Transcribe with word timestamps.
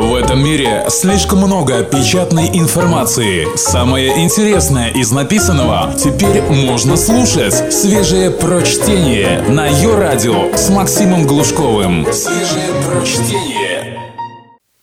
В 0.00 0.14
этом 0.14 0.42
мире 0.42 0.86
слишком 0.88 1.40
много 1.40 1.84
печатной 1.84 2.48
информации. 2.58 3.54
Самое 3.54 4.24
интересное 4.24 4.90
из 4.90 5.12
написанного 5.12 5.94
теперь 5.94 6.40
можно 6.40 6.96
слушать. 6.96 7.70
Свежее 7.70 8.30
прочтение 8.30 9.42
на 9.42 9.66
ее 9.66 9.94
радио 9.94 10.56
с 10.56 10.70
Максимом 10.70 11.26
Глушковым. 11.26 12.10
Свежее 12.14 12.82
прочтение. 12.86 14.00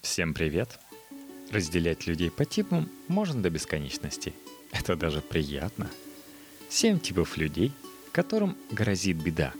Всем 0.01 0.35
привет! 0.35 0.79
Разделять 1.51 2.05
людей 2.05 2.29
по 2.29 2.45
типам 2.45 2.87
можно 3.07 3.41
до 3.41 3.49
бесконечности. 3.49 4.35
Это 4.71 4.95
даже 4.95 5.21
приятно. 5.21 5.89
Семь 6.69 6.99
типов 6.99 7.37
людей, 7.37 7.71
которым 8.11 8.55
грозит 8.69 9.17
беда. 9.17 9.51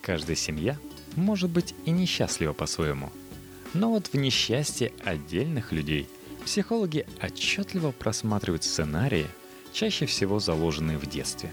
Каждая 0.00 0.36
семья 0.36 0.78
может 1.16 1.50
быть 1.50 1.74
и 1.84 1.90
несчастлива 1.90 2.54
по-своему– 2.54 3.12
но 3.74 3.90
вот 3.90 4.06
в 4.06 4.14
несчастье 4.14 4.92
отдельных 5.04 5.72
людей 5.72 6.08
психологи 6.44 7.06
отчетливо 7.20 7.90
просматривают 7.90 8.64
сценарии, 8.64 9.26
чаще 9.72 10.06
всего 10.06 10.38
заложенные 10.38 10.96
в 10.96 11.06
детстве. 11.06 11.50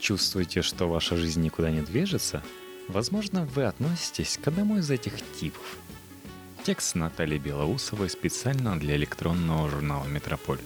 Чувствуете, 0.00 0.62
что 0.62 0.88
ваша 0.88 1.16
жизнь 1.16 1.40
никуда 1.40 1.70
не 1.70 1.80
движется? 1.80 2.42
Возможно, 2.88 3.46
вы 3.54 3.64
относитесь 3.64 4.38
к 4.42 4.48
одному 4.48 4.78
из 4.78 4.90
этих 4.90 5.14
типов. 5.38 5.76
Текст 6.64 6.94
Натальи 6.94 7.38
Белоусовой 7.38 8.10
специально 8.10 8.78
для 8.78 8.96
электронного 8.96 9.70
журнала 9.70 10.06
«Метрополь». 10.06 10.60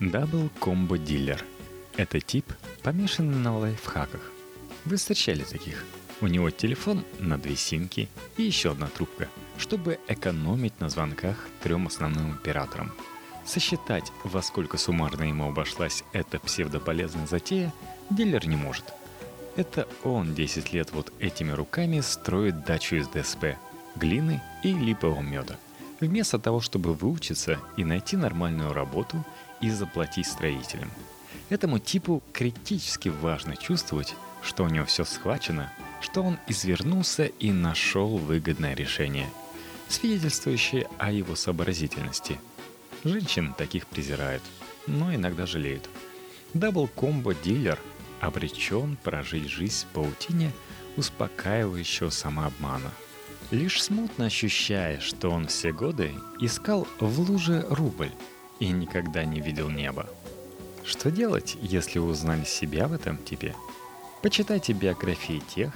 Double 0.00 0.50
combo 0.58 0.98
dealer. 0.98 1.44
Это 1.96 2.20
тип, 2.20 2.52
помешанный 2.82 3.36
на 3.36 3.56
лайфхаках. 3.56 4.32
Вы 4.84 4.96
встречали 4.96 5.44
таких? 5.44 5.84
У 6.20 6.26
него 6.26 6.50
телефон 6.50 7.04
на 7.20 7.38
две 7.38 7.56
симки 7.56 8.08
и 8.36 8.42
еще 8.42 8.72
одна 8.72 8.88
трубка– 8.88 9.28
чтобы 9.62 10.00
экономить 10.08 10.80
на 10.80 10.88
звонках 10.88 11.36
трем 11.62 11.86
основным 11.86 12.32
операторам. 12.32 12.92
Сосчитать, 13.44 14.10
во 14.24 14.42
сколько 14.42 14.76
суммарно 14.76 15.22
ему 15.22 15.46
обошлась 15.48 16.02
эта 16.12 16.40
псевдополезная 16.40 17.28
затея, 17.28 17.72
дилер 18.10 18.44
не 18.48 18.56
может. 18.56 18.92
Это 19.54 19.86
он 20.02 20.34
10 20.34 20.72
лет 20.72 20.90
вот 20.92 21.12
этими 21.20 21.52
руками 21.52 22.00
строит 22.00 22.64
дачу 22.64 22.96
из 22.96 23.06
ДСП, 23.06 23.56
глины 23.94 24.42
и 24.64 24.72
липового 24.72 25.20
меда. 25.20 25.56
Вместо 26.00 26.40
того, 26.40 26.60
чтобы 26.60 26.92
выучиться 26.94 27.60
и 27.76 27.84
найти 27.84 28.16
нормальную 28.16 28.72
работу 28.72 29.24
и 29.60 29.70
заплатить 29.70 30.26
строителям. 30.26 30.90
Этому 31.50 31.78
типу 31.78 32.20
критически 32.32 33.10
важно 33.10 33.56
чувствовать, 33.56 34.16
что 34.42 34.64
у 34.64 34.68
него 34.68 34.86
все 34.86 35.04
схвачено, 35.04 35.72
что 36.00 36.24
он 36.24 36.36
извернулся 36.48 37.26
и 37.26 37.52
нашел 37.52 38.18
выгодное 38.18 38.74
решение– 38.74 39.30
свидетельствующие 39.92 40.88
о 40.98 41.10
его 41.10 41.34
сообразительности. 41.34 42.40
Женщин 43.04 43.54
таких 43.56 43.86
презирают, 43.86 44.42
но 44.86 45.14
иногда 45.14 45.46
жалеют. 45.46 45.88
Дабл-комбо-дилер 46.54 47.78
обречен 48.20 48.96
прожить 49.02 49.48
жизнь 49.48 49.86
в 49.86 49.94
паутине 49.94 50.52
успокаивающего 50.96 52.10
самообмана. 52.10 52.90
Лишь 53.50 53.82
смутно 53.82 54.26
ощущая, 54.26 55.00
что 55.00 55.30
он 55.30 55.46
все 55.46 55.72
годы 55.72 56.14
искал 56.40 56.86
в 57.00 57.20
луже 57.20 57.66
рубль 57.68 58.12
и 58.60 58.68
никогда 58.68 59.24
не 59.24 59.40
видел 59.40 59.68
неба. 59.68 60.08
Что 60.84 61.10
делать, 61.10 61.56
если 61.60 61.98
узнали 61.98 62.44
себя 62.44 62.88
в 62.88 62.92
этом 62.92 63.18
типе? 63.18 63.54
Почитайте 64.22 64.72
биографии 64.72 65.42
тех, 65.54 65.72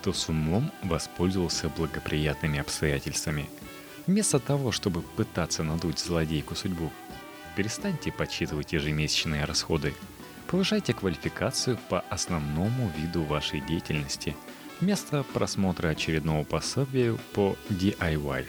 кто 0.00 0.14
с 0.14 0.30
умом 0.30 0.72
воспользовался 0.82 1.68
благоприятными 1.68 2.58
обстоятельствами. 2.58 3.50
Вместо 4.06 4.38
того, 4.38 4.72
чтобы 4.72 5.02
пытаться 5.02 5.62
надуть 5.62 5.98
злодейку 5.98 6.54
судьбу, 6.54 6.90
перестаньте 7.54 8.10
подсчитывать 8.10 8.72
ежемесячные 8.72 9.44
расходы. 9.44 9.92
Повышайте 10.46 10.94
квалификацию 10.94 11.78
по 11.90 12.00
основному 12.08 12.90
виду 12.96 13.24
вашей 13.24 13.60
деятельности 13.60 14.34
вместо 14.80 15.22
просмотра 15.22 15.88
очередного 15.88 16.44
пособия 16.44 17.18
по 17.34 17.54
DIY. 17.68 18.46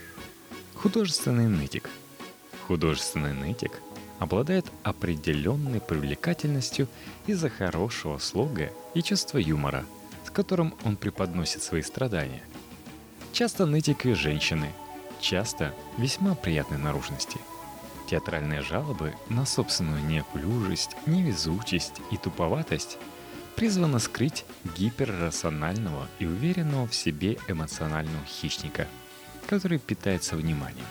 Художественный 0.75 1.49
нытик. 1.49 1.89
Художественный 2.65 3.33
нытик 3.33 3.81
обладает 4.19 4.65
определенной 4.83 5.81
привлекательностью 5.81 6.87
из-за 7.27 7.49
хорошего 7.49 8.19
слога 8.19 8.71
и 8.93 9.03
чувства 9.03 9.37
юмора– 9.37 9.83
которым 10.33 10.73
он 10.83 10.97
преподносит 10.97 11.63
свои 11.63 11.81
страдания. 11.81 12.43
Часто 13.33 13.65
нытикве 13.65 14.15
женщины, 14.15 14.71
часто 15.19 15.73
весьма 15.97 16.35
приятной 16.35 16.77
наружности. 16.77 17.37
Театральные 18.09 18.61
жалобы 18.61 19.13
на 19.29 19.45
собственную 19.45 20.03
неуклюжесть, 20.03 20.97
невезучесть 21.05 22.01
и 22.11 22.17
туповатость 22.17 22.97
призваны 23.55 23.99
скрыть 23.99 24.45
гиперрационального 24.77 26.07
и 26.19 26.25
уверенного 26.25 26.87
в 26.87 26.95
себе 26.95 27.37
эмоционального 27.47 28.25
хищника, 28.25 28.87
который 29.47 29.79
питается 29.79 30.35
вниманием. 30.35 30.85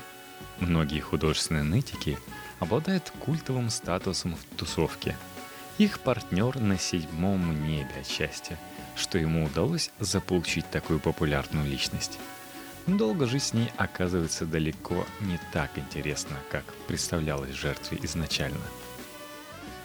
Многие 0.61 1.00
художественные 1.00 1.65
нытики 1.65 2.19
обладают 2.59 3.12
культовым 3.19 3.71
статусом 3.71 4.37
в 4.37 4.56
тусовке. 4.56 5.17
Их 5.79 6.00
партнер 6.00 6.59
на 6.59 6.79
седьмом 6.79 7.67
небе 7.67 7.91
от 8.00 8.06
счастья– 8.06 8.59
что 9.00 9.19
ему 9.19 9.44
удалось 9.44 9.91
заполучить 9.99 10.71
такую 10.71 11.00
популярную 11.00 11.66
личность. 11.66 12.19
Долго 12.87 13.27
жить 13.27 13.43
с 13.43 13.55
ней 13.55 13.71
оказывается 13.77 14.44
далеко 14.44 15.06
не 15.21 15.41
так 15.53 15.71
интересно, 15.77 16.37
как 16.50 16.65
представлялось 16.87 17.55
жертве 17.55 17.99
изначально. 18.03 18.61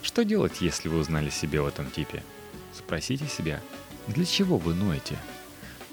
Что 0.02 0.24
делать, 0.24 0.62
если 0.62 0.90
вы 0.90 1.00
узнали 1.00 1.30
себя 1.30 1.62
в 1.62 1.68
этом 1.68 1.90
типе? 1.90 2.24
Спросите 2.74 3.26
себя, 3.28 3.62
для 4.08 4.26
чего 4.26 4.58
вы 4.58 4.74
ноете? 4.74 5.18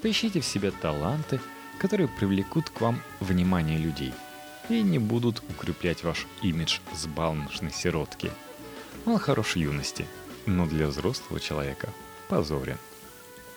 Поищите 0.03 0.41
в 0.41 0.45
себе 0.45 0.71
таланты, 0.71 1.41
которые 1.79 2.09
привлекут 2.09 2.71
к 2.71 2.81
вам 2.81 3.01
внимание 3.21 3.79
людей 3.79 4.13
и 4.69 4.83
не 4.83 4.99
будут 4.99 5.43
укреплять 5.49 6.03
ваш 6.03 6.27
имидж 6.43 6.81
с 6.95 7.07
балношной 7.07 7.73
сиротки. 7.73 8.31
Он 9.07 9.19
хорош 9.19 9.57
юности, 9.57 10.07
но 10.47 10.67
для 10.67 10.89
взрослого 10.89 11.41
человека 11.41 11.89
позорен. 12.29 12.79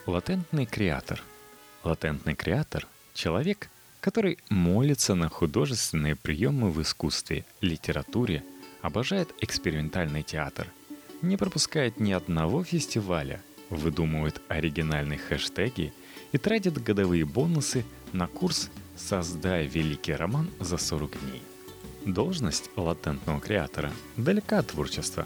Латентный 0.08 0.68
креатор. 0.68 1.24
Латентный 1.84 2.36
креатор– 2.36 2.88
человек, 3.16 3.72
который 4.02 4.38
молится 4.52 5.16
на 5.16 5.30
художественные 5.30 6.16
приемы 6.16 6.70
в 6.70 6.80
искусстве, 6.80 7.44
литературе, 7.60 8.44
обожает 8.84 9.34
экспериментальный 9.42 10.22
театр, 10.22 10.68
не 11.24 11.38
пропускает 11.38 12.00
ни 12.00 12.12
одного 12.12 12.64
фестиваля, 12.64 13.42
выдумывает 13.72 14.44
оригинальные 14.48 15.18
хэштеги 15.18 15.92
и 16.32 16.38
тратит 16.38 16.84
годовые 16.84 17.26
бонусы 17.26 17.84
на 18.14 18.28
курс 18.28 18.70
«Создай 18.96 19.66
великий 19.66 20.14
роман 20.14 20.52
за 20.60 20.78
40 20.78 21.20
дней». 21.20 21.42
Должность 22.06 22.70
латентного 22.76 23.40
креатора 23.40 23.92
далека 24.18 24.60
от 24.60 24.68
творчества. 24.68 25.26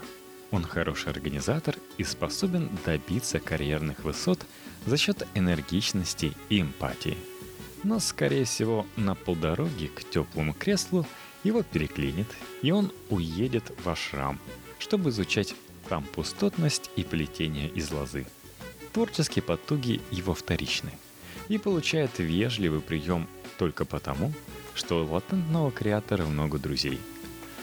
Он 0.50 0.64
хороший 0.64 1.10
организатор 1.10 1.76
и 1.98 2.02
способен 2.02 2.70
добиться 2.86 3.40
карьерных 3.40 4.04
высот– 4.04 4.40
за 4.86 4.96
счет 4.96 5.26
энергичности 5.34 6.32
и 6.48 6.60
эмпатии. 6.60 7.16
Но, 7.82 7.98
скорее 7.98 8.44
всего, 8.44 8.86
на 8.96 9.14
полдороги 9.14 9.86
к 9.86 10.04
теплому 10.04 10.52
креслу 10.52 11.06
его 11.44 11.62
переклинит, 11.62 12.28
и 12.62 12.70
он 12.70 12.92
уедет 13.08 13.72
в 13.82 13.88
ашрам, 13.88 14.38
чтобы 14.78 15.10
изучать 15.10 15.54
там 15.88 16.04
пустотность 16.04 16.90
и 16.96 17.02
плетение 17.02 17.68
из 17.68 17.90
лозы. 17.90 18.26
Творческие 18.92 19.42
потуги 19.42 20.00
его 20.10 20.34
вторичны 20.34 20.92
и 21.48 21.58
получает 21.58 22.18
вежливый 22.18 22.80
прием 22.80 23.28
только 23.58 23.84
потому, 23.84 24.32
что 24.74 25.04
у 25.04 25.12
латентного 25.12 25.70
креатора 25.70 26.24
много 26.24 26.58
друзей. 26.58 27.00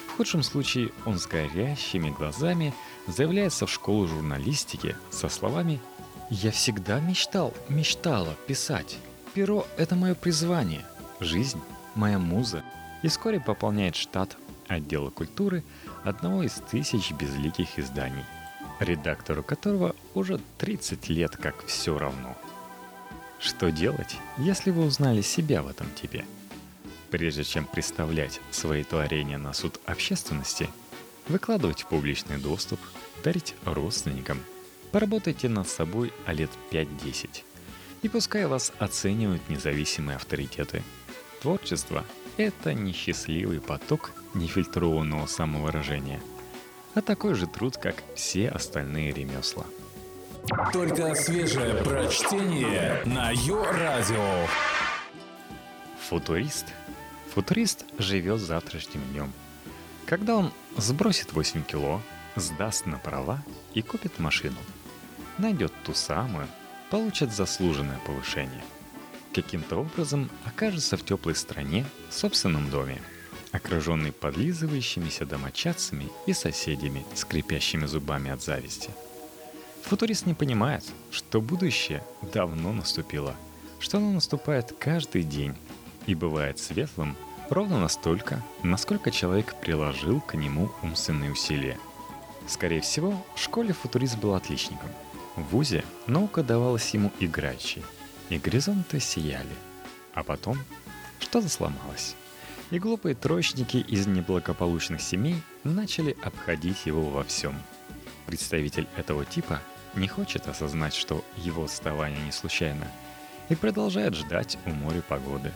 В 0.08 0.18
худшем 0.18 0.44
случае 0.44 0.92
он 1.06 1.20
с 1.20 1.28
горящими 1.28 2.10
глазами 2.10 2.74
заявляется 3.08 3.66
в 3.66 3.72
школу 3.72 4.08
журналистики 4.08 4.96
со 5.10 5.30
словами 5.30 5.80
я 6.30 6.52
всегда 6.52 7.00
мечтал, 7.00 7.54
мечтала 7.70 8.36
писать. 8.48 8.98
Перо— 9.34 9.66
это 9.78 9.96
мое 9.96 10.14
призвание, 10.14 10.86
жизнь— 11.20 11.62
моя 11.96 12.20
муза. 12.20 12.64
И 13.02 13.08
вскоре 13.08 13.40
пополняет 13.40 13.96
штат 13.96 14.36
отдела 14.68 15.10
культуры 15.10 15.64
одного 16.04 16.44
из 16.44 16.54
тысяч 16.70 17.12
безликих 17.12 17.80
изданий, 17.80 18.26
редактору 18.80 19.44
которого 19.44 19.96
уже 20.14 20.42
30 20.58 21.08
лет 21.10 21.38
как 21.38 21.66
все 21.66 21.98
равно. 21.98 22.36
Что 23.40 23.72
делать, 23.72 24.18
если 24.38 24.72
вы 24.72 24.84
узнали 24.84 25.22
себя 25.22 25.62
в 25.62 25.68
этом 25.68 25.88
типе? 25.92 26.26
Прежде 27.12 27.44
чем 27.44 27.66
представлять 27.66 28.42
свои 28.52 28.84
творения 28.84 29.38
на 29.38 29.54
суд 29.54 29.80
общественности, 29.86 30.70
выкладывать 31.30 31.84
в 31.84 31.88
публичный 31.88 32.38
доступ, 32.38 32.80
дарить 33.24 33.56
родственникам– 33.64 34.40
Поработайте 34.92 35.50
над 35.50 35.68
собой 35.68 36.14
а 36.26 36.34
лет 36.34 36.50
5-10. 36.72 37.44
И 38.04 38.10
пускай 38.10 38.46
вас 38.46 38.72
оценивают 38.80 39.50
независимые 39.50 40.16
авторитеты. 40.16 40.84
Творчество 41.42 42.06
это 42.38 42.74
не 42.74 42.94
счастливый 42.94 43.60
поток 43.60 44.12
нефильтрованного 44.34 45.26
самовыражения, 45.26 46.22
а 46.94 47.02
такой 47.02 47.34
же 47.34 47.48
труд, 47.48 47.78
как 47.78 47.96
все 48.16 48.50
остальные 48.50 49.12
ремесла. 49.12 49.66
Только 50.72 51.14
свежее 51.16 51.76
прочтение 51.84 53.02
на 53.06 53.32
Йо-Радио. 53.32 54.48
Футурист. 56.08 56.68
Футурист 57.34 57.86
живет 57.98 58.40
завтрашним 58.40 59.02
днем. 59.12 59.34
Когда 60.06 60.38
он 60.38 60.54
сбросит 60.78 61.34
8 61.34 61.64
кило, 61.64 62.02
сдаст 62.36 62.86
на 62.86 62.98
права 62.98 63.44
и 63.74 63.82
купит 63.82 64.20
машину. 64.20 64.58
Найдет 65.38 65.72
ту 65.84 65.94
самую, 65.94 66.48
получит 66.90 67.32
заслуженное 67.32 68.00
повышение. 68.06 68.64
Каким-то 69.34 69.82
образом 69.82 70.32
окажется 70.46 70.98
в 70.98 71.06
теплой 71.06 71.36
стране, 71.36 71.86
в 72.10 72.14
собственном 72.14 72.72
доме, 72.72 73.00
окруженный 73.52 74.12
подлизывающимися 74.12 75.28
домочадцами 75.28 76.10
и 76.26 76.34
соседями, 76.34 77.06
скрипящими 77.14 77.86
зубами 77.86 78.32
от 78.32 78.42
зависти. 78.42 78.90
Футурист 79.84 80.26
не 80.26 80.34
понимает, 80.34 80.84
что 81.12 81.40
будущее 81.40 82.04
давно 82.34 82.74
наступило, 82.74 83.36
что 83.80 83.98
оно 83.98 84.14
наступает 84.14 84.74
каждый 84.80 85.22
день 85.22 85.56
и 86.08 86.16
бывает 86.16 86.58
светлым 86.58 87.16
ровно 87.52 87.80
настолько, 87.80 88.44
насколько 88.64 89.12
человек 89.12 89.54
приложил 89.62 90.20
к 90.20 90.34
нему 90.34 90.72
умственные 90.82 91.32
усилия. 91.32 91.78
Скорее 92.48 92.82
всего, 92.82 93.14
в 93.36 93.40
школе 93.40 93.74
футурист 93.74 94.18
был 94.18 94.34
отличником– 94.34 94.90
в 95.38 95.44
ВУЗе 95.52 95.86
наука 96.08 96.42
давалась 96.42 96.94
ему 96.96 97.12
играючи, 97.20 97.84
и 98.30 98.40
горизонты 98.40 99.00
сияли. 99.00 99.56
А 100.14 100.24
потом 100.24 100.58
что-то 101.20 101.48
сломалось. 101.48 102.16
И 102.72 102.80
глупые 102.80 103.14
троечники 103.16 103.78
из 103.78 104.08
неблагополучных 104.08 105.00
семей 105.00 105.42
начали 105.64 106.18
обходить 106.24 106.86
его 106.86 107.04
во 107.04 107.24
всем. 107.24 107.56
Представитель 108.26 108.88
этого 108.98 109.26
типа 109.26 109.62
не 109.96 110.08
хочет 110.08 110.48
осознать, 110.48 110.96
что 110.96 111.24
его 111.38 111.66
отставание 111.66 112.26
не 112.26 112.32
случайно, 112.32 112.88
и 113.48 113.56
продолжает 113.56 114.16
ждать 114.16 114.58
у 114.66 114.72
моря 114.72 115.02
погоды. 115.08 115.54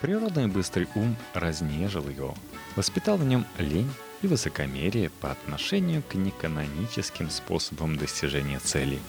Природный 0.00 0.46
быстрый 0.46 0.88
ум 0.94 1.16
разнежил 1.34 2.08
его, 2.08 2.34
воспитал 2.76 3.16
в 3.16 3.24
нем 3.24 3.44
лень 3.58 3.90
и 4.24 4.26
высокомерие 4.26 5.10
по 5.10 5.30
отношению 5.30 6.02
к 6.02 6.14
неканоническим 6.14 7.28
способам 7.28 7.98
достижения 7.98 8.58
целей. 8.58 9.00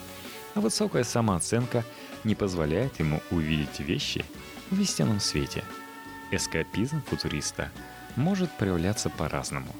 А 0.55 0.59
высокая 0.59 1.05
самооценка 1.05 1.85
не 2.25 2.35
позволяет 2.35 2.99
ему 2.99 3.21
увидеть 3.31 3.79
вещи 3.79 4.25
в 4.69 4.79
истинном 4.81 5.21
свете. 5.21 5.63
Эскапизм 6.31 7.01
футуриста 7.03 7.71
может 8.17 8.51
проявляться 8.57 9.09
по-разному. 9.09 9.73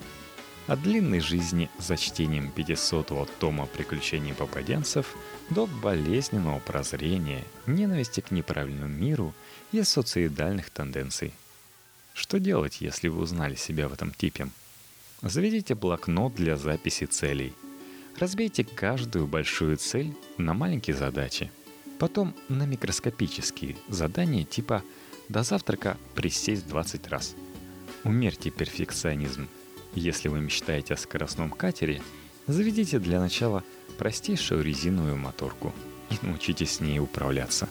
От 0.68 0.82
длинной 0.82 1.20
жизни 1.20 1.70
за 1.80 1.98
чтением 1.98 2.52
500-го 2.56 3.28
тома 3.40 3.66
приключений 3.66 4.34
попаденцев 4.34 5.16
до 5.50 5.68
болезненного 5.68 6.60
прозрения, 6.60 7.44
ненависти 7.68 8.22
к 8.22 8.32
неправильному 8.32 8.88
миру 8.88 9.34
и 9.74 9.84
социидальных 9.84 10.70
тенденций. 10.70 11.34
Что 12.14 12.40
делать, 12.40 12.80
если 12.80 13.10
вы 13.10 13.22
узнали 13.22 13.56
себя 13.56 13.90
в 13.90 13.94
этом 13.94 14.12
типе? 14.12 14.48
Заведите 15.26 15.74
блокнот 15.74 16.36
для 16.36 16.56
записи 16.56 17.06
целей. 17.06 17.54
Разбейте 18.20 18.64
каждую 18.64 19.26
большую 19.26 19.76
цель 19.78 20.14
на 20.38 20.54
маленькие 20.54 20.96
задачи. 20.96 21.52
Потом 21.98 22.36
на 22.48 22.68
микроскопические 22.68 23.76
задания 23.88 24.46
типа 24.46 24.84
«до 25.28 25.42
завтрака 25.42 25.98
присесть 26.14 26.68
20 26.68 27.08
раз». 27.08 27.36
Умерьте 28.04 28.52
перфекционизм. 28.52 29.48
Если 29.96 30.28
вы 30.28 30.42
мечтаете 30.42 30.94
о 30.94 30.98
скоростном 30.98 31.50
катере, 31.50 32.04
заведите 32.46 33.00
для 33.00 33.20
начала 33.20 33.64
простейшую 33.98 34.64
резиновую 34.64 35.18
моторку 35.18 35.74
и 36.12 36.24
научитесь 36.24 36.74
с 36.74 36.80
ней 36.82 37.00
управляться. 37.00 37.68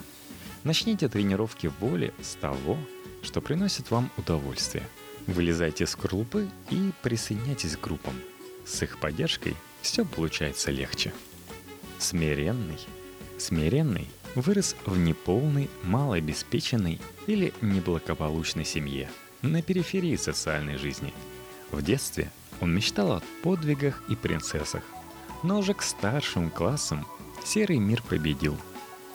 Начните 0.65 1.07
тренировки 1.07 1.71
воли 1.79 2.13
с 2.21 2.35
того, 2.35 2.77
что 3.23 3.39
приносит 3.39 3.91
вам 3.91 4.11
удовольствие– 4.17 4.83
Вылезайте 5.27 5.85
из 5.85 5.91
скорлупы 5.91 6.47
и 6.69 6.91
присоединяйтесь 7.01 7.77
к 7.77 7.81
группам. 7.81 8.13
С 8.65 8.81
их 8.83 8.99
поддержкой 8.99 9.55
все 9.81 10.05
получается 10.05 10.71
легче. 10.71 11.13
Смиренный. 11.99 12.79
Смиренный 13.37 14.07
вырос 14.35 14.75
в 14.85 14.97
неполной, 14.97 15.69
малообеспеченной 15.83 16.99
или 17.27 17.53
неблагополучной 17.61 18.65
семье, 18.65 19.09
на 19.41 19.61
периферии 19.61 20.15
социальной 20.15 20.77
жизни. 20.77 21.13
В 21.71 21.81
детстве 21.81 22.31
он 22.61 22.73
мечтал 22.73 23.13
о 23.13 23.23
подвигах 23.43 24.03
и 24.07 24.15
принцессах, 24.15 24.83
но 25.43 25.59
уже 25.59 25.73
к 25.73 25.81
старшим 25.81 26.49
классам 26.49 27.05
серый 27.43 27.77
мир 27.77 28.01
победил. 28.01 28.57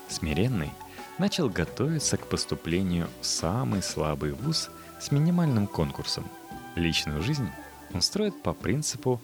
Смиренный 0.09 0.73
начал 1.19 1.49
готовиться 1.49 2.17
к 2.17 2.27
поступлению 2.27 3.09
в 3.21 3.27
самый 3.27 3.83
слабый 3.83 4.33
вуз 4.33 4.71
с 5.00 5.11
минимальным 5.11 5.67
конкурсом. 5.67 6.25
Личную 6.76 7.23
жизнь 7.23 7.49
он 7.93 8.02
строит 8.02 8.41
по 8.43 8.52
принципу 8.52 9.20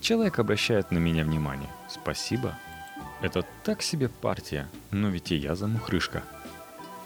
«человек 0.00 0.38
обращает 0.38 0.90
на 0.90 0.98
меня 0.98 1.24
внимание, 1.24 1.70
спасибо». 1.88 2.56
Это 3.20 3.44
так 3.64 3.82
себе 3.82 4.08
партия, 4.08 4.68
но 4.90 5.08
ведь 5.08 5.32
и 5.32 5.36
я 5.36 5.54
замухрышка. 5.54 6.22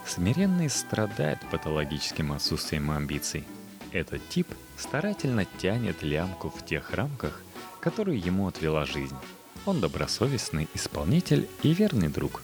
Смиренный 0.04 0.68
страдает 0.68 1.38
патологическим 1.50 2.32
отсутствием 2.32 2.90
амбиций. 2.90 3.44
Этот 3.92 4.26
тип 4.28 4.48
старательно 4.76 5.44
тянет 5.44 6.02
лямку 6.02 6.50
в 6.50 6.64
тех 6.64 6.92
рамках, 6.92 7.42
которые 7.80 8.18
ему 8.18 8.48
отвела 8.48 8.84
жизнь. 8.84 9.16
Он 9.64 9.80
добросовестный 9.80 10.68
исполнитель 10.74 11.48
и 11.62 11.72
верный 11.72 12.08
друг. 12.08 12.42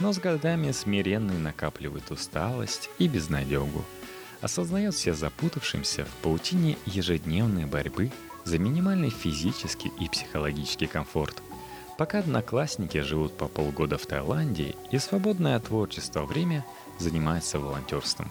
Но 0.00 0.12
с 0.12 0.18
годами 0.18 0.70
смиренный 0.70 1.38
накапливает 1.38 2.10
усталость 2.10 2.88
и 2.98 3.08
безнадегу– 3.08 3.84
осознает 4.40 4.96
себя 4.96 5.14
запутавшимся 5.14 6.04
в 6.04 6.22
паутине 6.22 6.76
ежедневной 6.86 7.66
борьбы 7.66 8.10
за 8.44 8.58
минимальный 8.58 9.10
физический 9.10 9.92
и 10.00 10.08
психологический 10.08 10.86
комфорт. 10.86 11.42
Пока 11.98 12.20
одноклассники 12.20 13.00
живут 13.00 13.36
по 13.36 13.48
полгода 13.48 13.98
в 13.98 14.06
Таиланде 14.06 14.76
и 14.90 14.98
свободное 14.98 15.56
от 15.56 15.64
творчества 15.64 16.24
время 16.24 16.64
занимается 16.98 17.58
волонтерством. 17.58 18.30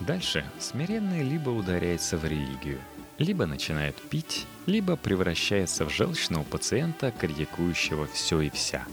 Дальше 0.00 0.44
смиренный 0.60 1.22
либо 1.22 1.50
ударяется 1.50 2.18
в 2.18 2.24
религию, 2.24 2.80
либо 3.16 3.46
начинает 3.46 3.96
пить, 3.96 4.46
либо 4.66 4.96
превращается 4.96 5.84
в 5.84 5.90
желчного 5.90 6.44
пациента, 6.44 7.10
критикующего 7.10 8.06
все 8.06 8.42
и 8.42 8.50
вся. 8.50 8.86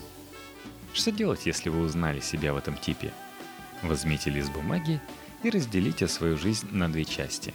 Что 0.93 1.11
делать, 1.11 1.45
если 1.45 1.69
вы 1.69 1.81
узнали 1.81 2.21
себя 2.21 2.53
в 2.53 2.57
этом 2.57 2.77
типе? 2.77 3.11
Возьмите 3.83 4.29
лист 4.29 4.51
бумаги 4.51 5.01
и 5.43 5.49
разделите 5.49 6.07
свою 6.07 6.37
жизнь 6.37 6.67
на 6.71 6.91
две 6.91 7.05
части. 7.05 7.53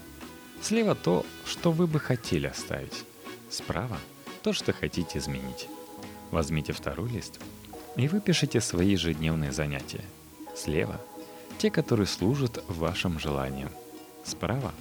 Слева 0.62 0.94
то, 0.94 1.24
что 1.44 1.72
вы 1.72 1.86
бы 1.86 1.98
хотели 1.98 2.46
оставить. 2.46 3.04
Справа 3.50 3.98
то, 4.42 4.52
что 4.52 4.72
хотите 4.72 5.18
изменить. 5.18 5.68
Возьмите 6.30 6.72
второй 6.72 7.10
лист 7.10 7.40
и 7.96 8.08
выпишите 8.08 8.60
свои 8.60 8.90
ежедневные 8.90 9.52
занятия. 9.52 10.04
Слева 10.56 11.00
те, 11.58 11.70
которые 11.70 12.06
служат 12.06 12.62
вашим 12.68 13.18
желаниям. 13.18 13.70
Справа 14.24 14.72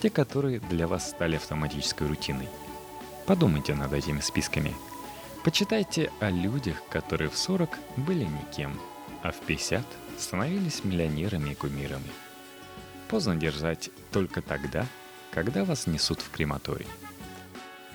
те, 0.00 0.10
которые 0.10 0.60
для 0.60 0.86
вас 0.86 1.10
стали 1.10 1.36
автоматической 1.36 2.06
рутиной. 2.06 2.48
Подумайте 3.26 3.74
над 3.74 3.92
этими 3.92 4.20
списками. 4.20 4.74
Почитайте 5.44 6.10
о 6.20 6.30
людях, 6.30 6.82
которые 6.90 7.30
в 7.30 7.36
40 7.36 7.70
были 7.96 8.24
никем, 8.24 8.78
а 9.22 9.30
в 9.30 9.40
50 9.40 9.84
становились 10.18 10.84
миллионерами 10.84 11.50
и 11.50 11.54
кумирами– 11.54 12.10
Поздно 13.08 13.36
держать 13.36 13.90
только 14.12 14.42
тогда, 14.42 14.86
когда 15.30 15.64
вас 15.64 15.86
несут 15.86 16.20
в 16.20 16.30
крематорий. 16.30 16.86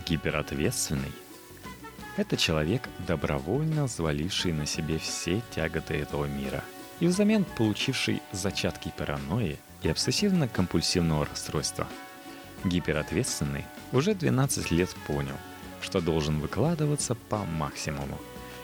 Гиперответственный– 0.08 1.12
это 2.18 2.36
человек, 2.36 2.90
добровольно 3.08 3.86
взваливший 3.86 4.54
на 4.54 4.66
себе 4.66 4.98
все 4.98 5.42
тяготы 5.52 5.96
этого 5.96 6.26
мира 6.26 6.64
и 7.00 7.08
взамен 7.08 7.46
получивший 7.46 8.22
зачатки 8.32 8.92
паранойи 8.98 9.60
и 9.84 9.88
обсессивно-компульсивного 9.88 11.30
расстройства. 11.30 11.88
Гиперответственный 12.64 13.66
уже 13.92 14.16
12 14.16 14.72
лет 14.72 14.90
понял, 15.06 15.38
что 15.82 16.02
должен 16.02 16.40
выкладываться 16.40 17.14
по 17.14 17.46
максимуму. 17.46 18.20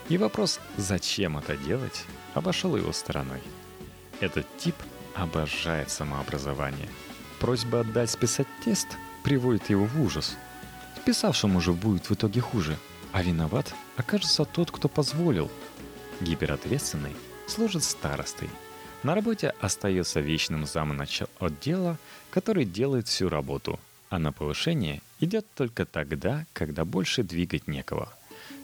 И 0.10 0.18
вопрос 0.18 0.60
«зачем 0.77 1.38
это 1.38 1.56
делать?» 1.58 2.06
обошел 2.34 2.75
его 2.75 2.91
стороной. 2.91 3.41
Этот 4.20 4.46
тип– 4.58 4.75
обожает 5.16 5.89
самообразование. 5.89 6.89
Просьба 7.39 7.82
отдать 7.82 8.10
списать 8.10 8.48
тест 8.63 8.88
приводит 9.24 9.70
его 9.70 9.86
в 9.86 10.01
ужас. 10.01 10.38
Списавшему 10.98 11.62
же 11.62 11.74
будет 11.74 12.10
в 12.10 12.13
итоге 12.13 12.42
хуже, 12.42 12.78
а 13.12 13.24
виноват 13.24 13.74
окажется 13.96 14.46
тот, 14.46 14.72
кто 14.72 14.88
позволил. 14.88 15.50
Гиперответственный 16.22 17.16
служит 17.48 17.84
старостой. 17.84 18.50
На 19.04 19.16
работе 19.16 19.54
остается 19.62 20.20
вечным 20.20 20.66
замнач 20.66 21.22
отдела, 21.39 21.98
который 22.30 22.66
делает 22.66 23.08
всю 23.08 23.30
работу, 23.30 23.80
а 24.10 24.20
на 24.20 24.34
повышение 24.34 25.01
идет 25.22 25.46
только 25.56 25.86
тогда, 25.86 26.46
когда 26.54 26.84
больше 26.84 27.24
двигать 27.24 27.68
некого. 27.68 28.12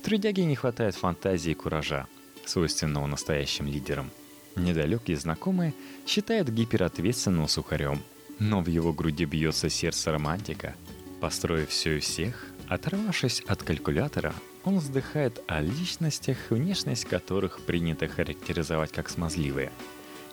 Трудяге 0.03 0.45
не 0.45 0.55
хватает 0.55 0.95
фантазии 0.95 1.51
и 1.51 1.55
куража, 1.55 2.07
свойственного 2.45 3.07
настоящим 3.07 3.67
лидерам. 3.67 4.11
Недалекие 4.55 5.17
знакомые 5.17 5.73
считают 6.07 6.49
гиперответственным 6.49 7.47
сухарем, 7.47 8.01
но 8.39 8.61
в 8.61 8.67
его 8.67 8.93
груди 8.93 9.25
бьется 9.25 9.69
сердце 9.69 10.11
романтика. 10.11 10.75
Построив 11.21 11.69
все 11.69 11.97
и 11.97 11.99
всех, 11.99 12.45
оторвавшись 12.67 13.41
от 13.47 13.63
калькулятора, 13.63 14.33
он 14.63 14.79
вздыхает 14.79 15.43
о 15.47 15.61
личностях, 15.61 16.37
внешность 16.49 17.05
которых 17.05 17.61
принято 17.61 18.07
характеризовать 18.07 18.91
как 18.91 19.09
смазливые– 19.09 19.71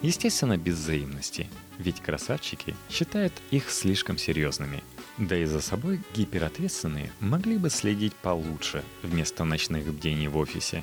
Естественно, 0.02 0.59
без 0.59 0.79
взаимности, 0.79 1.49
ведь 1.79 2.00
красавчики 2.00 2.75
считают 2.91 3.33
их 3.52 3.71
слишком 3.71 4.19
серьезными. 4.19 4.83
Да 5.17 5.37
и 5.37 5.45
за 5.45 5.61
собой 5.61 6.00
гиперответственные 6.14 7.12
могли 7.21 7.57
бы 7.57 7.71
следить 7.71 8.14
получше 8.17 8.83
вместо 9.02 9.45
ночных 9.45 9.87
бдений 9.87 10.26
в 10.26 10.37
офисе. 10.37 10.83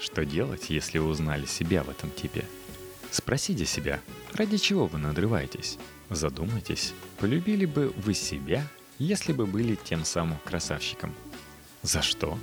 Что 0.00 0.24
делать, 0.24 0.70
если 0.70 0.98
вы 0.98 1.08
узнали 1.08 1.46
себя 1.46 1.82
в 1.82 1.90
этом 1.90 2.10
типе? 2.10 2.44
Спросите 3.10 3.64
себя, 3.64 4.00
ради 4.32 4.56
чего 4.58 4.86
вы 4.86 4.98
надрываетесь? 4.98 5.78
Задумайтесь, 6.10 6.92
полюбили 7.18 7.64
бы 7.64 7.92
вы 7.96 8.14
себя, 8.14 8.66
если 8.98 9.32
бы 9.32 9.46
были 9.46 9.76
тем 9.76 10.04
самым 10.04 10.38
красавчиком? 10.44 11.14
За 11.82 12.02
что? 12.02 12.38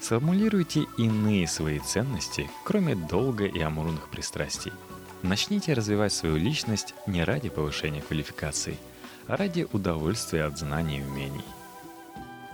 Сформулируйте 0.00 0.86
иные 0.98 1.46
свои 1.48 1.78
ценности, 1.78 2.50
кроме 2.64 2.94
долга 2.94 3.44
и 3.44 3.60
амурных 3.60 4.08
пристрастий– 4.10 4.72
Начните 5.22 5.72
развивать 5.72 6.12
свою 6.12 6.36
личность 6.36 6.94
не 7.06 7.24
ради 7.24 7.48
повышения 7.48 8.00
квалификации, 8.00 8.78
а 9.26 9.36
ради 9.36 9.66
удовольствия 9.72 10.44
от 10.44 10.58
знаний 10.58 11.00
и 11.00 11.02
умений. 11.02 11.44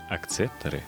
Акцепторы. 0.08 0.82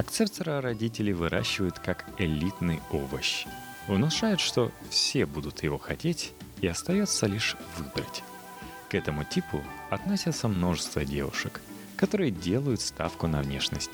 Акцептора 0.00 0.62
родители 0.62 1.12
выращивают 1.12 1.78
как 1.78 2.06
элитный 2.16 2.80
овощ. 2.90 3.44
Внушают, 3.86 4.40
что 4.40 4.72
все 4.88 5.26
будут 5.26 5.62
его 5.62 5.76
хотеть, 5.76 6.32
и 6.62 6.66
остается 6.66 7.26
лишь 7.26 7.54
выбрать. 7.76 8.22
К 8.88 8.94
этому 8.94 9.24
типу 9.24 9.62
относятся 9.90 10.48
множество 10.48 11.04
девушек, 11.04 11.60
которые 11.96 12.30
делают 12.30 12.80
ставку 12.80 13.26
на 13.26 13.42
внешность. 13.42 13.90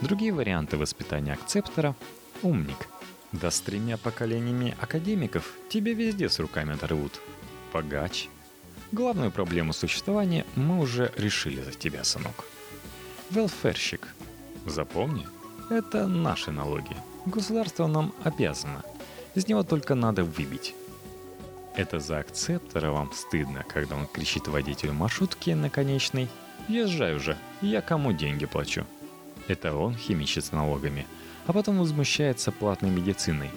Другие 0.00 0.32
варианты 0.32 0.76
воспитания 0.76 1.32
акцептора– 1.32 1.96
умник– 2.42 2.86
да 3.32 3.50
с 3.50 3.60
тремя 3.60 3.96
поколениями 3.96 4.76
академиков 4.80 5.54
тебе 5.68 5.92
везде 5.92 6.28
с 6.28 6.38
руками 6.38 6.74
оторвут. 6.74 7.20
Погач. 7.72 8.28
Главную 8.92 9.32
проблему 9.32 9.72
существования 9.72 10.46
мы 10.54 10.78
уже 10.78 11.12
решили 11.16 11.60
за 11.60 11.72
тебя, 11.72 12.04
сынок. 12.04 12.44
Велферщик. 13.30 14.06
Запомни, 14.64 15.26
это 15.70 16.06
наши 16.06 16.50
налоги. 16.50 16.96
Государство 17.26 17.86
нам 17.86 18.12
обязано. 18.24 18.82
Из 19.34 19.46
него 19.48 19.62
только 19.62 19.94
надо 19.94 20.24
выбить. 20.24 20.74
Это 21.76 22.00
за 22.00 22.18
акцептора 22.18 22.90
вам 22.90 23.12
стыдно, 23.12 23.64
когда 23.68 23.96
он 23.96 24.06
кричит 24.06 24.48
водителю 24.48 24.92
маршрутки 24.94 25.50
на 25.50 25.70
конечной 25.70 26.28
«Езжай 26.68 27.14
уже, 27.14 27.36
я 27.60 27.80
кому 27.80 28.12
деньги 28.12 28.46
плачу». 28.46 28.84
Это 29.46 29.74
он 29.74 29.94
химичит 29.94 30.44
с 30.44 30.52
налогами– 30.52 31.06
а 31.48 31.54
потом 31.54 31.78
возмущается 31.78 32.52
платной 32.52 32.90
медициной. 32.90 33.50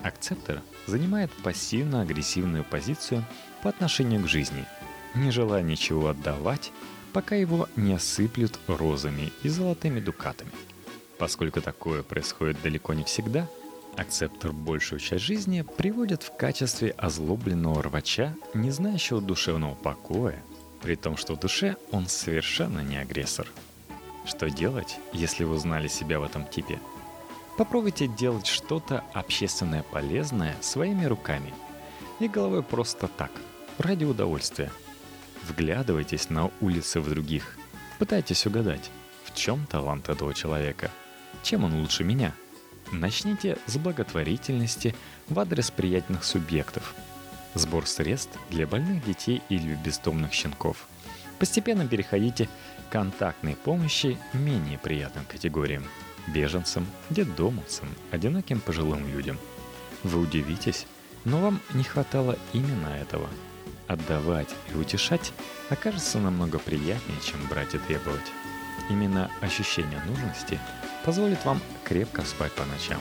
Акцептор 0.00 0.62
занимает 0.86 1.32
пассивно-агрессивную 1.42 2.62
позицию 2.62 3.24
по 3.62 3.68
отношению 3.68 4.22
к 4.22 4.28
жизни, 4.28 4.64
не 5.16 5.32
желая 5.32 5.62
ничего 5.64 6.08
отдавать, 6.08 6.70
пока 7.12 7.34
его 7.34 7.68
не 7.74 7.94
осыплют 7.94 8.60
розами 8.68 9.32
и 9.42 9.48
золотыми 9.48 9.98
дукатами. 9.98 10.52
Поскольку 11.18 11.60
такое 11.60 12.02
происходит 12.02 12.60
далеко 12.62 12.94
не 12.94 13.04
всегда, 13.04 13.48
акцептор 13.96 14.52
большую 14.52 15.00
часть 15.00 15.24
жизни 15.24 15.62
приводит 15.62 16.22
в 16.22 16.36
качестве 16.36 16.90
озлобленного 16.90 17.82
рвача, 17.82 18.34
не 18.54 18.70
знающего 18.70 19.20
душевного 19.20 19.74
покоя, 19.74 20.42
при 20.82 20.94
том, 20.94 21.16
что 21.16 21.34
в 21.34 21.40
душе 21.40 21.76
он 21.90 22.06
совершенно 22.06 22.80
не 22.80 22.98
агрессор. 22.98 23.46
Что 24.26 24.50
делать, 24.50 24.98
если 25.12 25.44
вы 25.44 25.54
узнали 25.54 25.88
себя 25.88 26.20
в 26.20 26.24
этом 26.24 26.46
типе– 26.46 26.78
Попробуйте 27.56 28.06
делать 28.06 28.46
что-то 28.46 29.02
общественное 29.14 29.82
полезное 29.82 30.54
своими 30.60 31.06
руками 31.06 31.54
и 32.20 32.28
головой 32.28 32.62
просто 32.62 33.08
так, 33.08 33.30
ради 33.78 34.04
удовольствия. 34.04 34.70
Вглядывайтесь 35.48 36.28
на 36.28 36.50
улицы 36.60 37.00
в 37.00 37.08
других, 37.08 37.56
пытайтесь 37.98 38.46
угадать, 38.46 38.90
в 39.24 39.34
чем 39.34 39.66
талант 39.66 40.10
этого 40.10 40.34
человека, 40.34 40.90
чем 41.42 41.64
он 41.64 41.80
лучше 41.80 42.04
меня. 42.04 42.32
Начните 42.92 43.58
с 43.66 43.76
благотворительности 43.76 44.94
в 45.28 45.38
адрес 45.40 45.70
приятных 45.70 46.24
субъектов, 46.24 46.94
сбор 47.54 47.86
средств 47.86 48.38
для 48.50 48.66
больных 48.66 49.04
детей 49.04 49.42
или 49.48 49.74
бездомных 49.74 50.32
щенков. 50.32 50.86
Постепенно 51.38 51.86
переходите 51.86 52.48
к 52.88 52.92
контактной 52.92 53.56
помощи 53.56 54.16
менее 54.32 54.78
приятным 54.78 55.24
категориям– 55.24 55.84
беженцам, 56.26 56.86
детдомовцам, 57.10 57.88
одиноким 58.10 58.60
пожилым 58.60 59.06
людям. 59.08 59.38
Вы 60.02 60.20
удивитесь, 60.20 60.86
но 61.24 61.40
вам 61.40 61.60
не 61.74 61.84
хватало 61.84 62.38
именно 62.52 62.88
этого. 62.88 63.28
Отдавать 63.86 64.54
и 64.72 64.76
утешать 64.76 65.32
окажется 65.70 66.18
намного 66.18 66.58
приятнее, 66.58 67.20
чем 67.24 67.44
брать 67.48 67.74
и 67.74 67.78
требовать. 67.78 68.32
Именно 68.90 69.30
ощущение 69.40 70.00
нужности 70.06 70.58
позволит 71.06 71.44
вам 71.44 71.60
крепко 71.84 72.22
спать 72.22 72.52
по 72.52 72.64
ночам. 72.64 73.00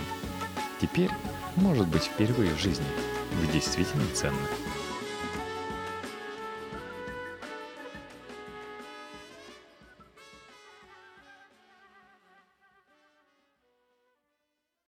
Теперь, 0.79 1.09
может 1.55 1.88
быть, 1.88 2.03
впервые 2.03 2.53
в 2.53 2.59
жизни 2.59 2.85
вы 3.41 3.51
действительно 3.51 4.05
ценны. 4.13 4.38